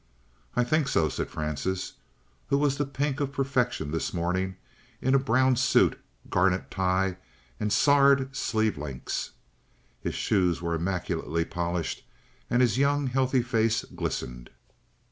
"I 0.55 0.63
think 0.63 0.87
so," 0.87 1.09
said 1.09 1.29
Francis, 1.29 1.93
who 2.47 2.57
was 2.57 2.77
the 2.79 2.87
pink 2.87 3.19
of 3.19 3.31
perfection 3.31 3.91
this 3.91 4.15
morning 4.15 4.55
in 4.99 5.13
a 5.13 5.19
brown 5.19 5.57
suit, 5.57 5.99
garnet 6.27 6.71
tie, 6.71 7.17
and 7.59 7.71
sard 7.71 8.35
sleeve 8.35 8.79
links. 8.79 9.33
His 10.01 10.15
shoes 10.15 10.59
were 10.59 10.73
immaculately 10.73 11.45
polished, 11.45 12.03
and 12.49 12.63
his 12.63 12.79
young, 12.79 13.05
healthy 13.05 13.43
face 13.43 13.85
glistened. 13.95 14.49